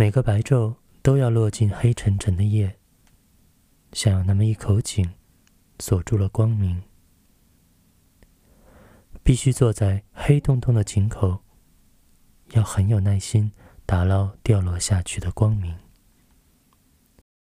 [0.00, 2.78] 每个白昼都要落进黑沉沉的夜
[3.92, 5.12] 像有那么一口井
[5.78, 6.82] 锁住了光明。
[9.22, 11.40] 必须坐在黑洞洞的井口
[12.52, 13.52] 要很有耐心
[13.84, 15.76] 打捞掉落下去的光明。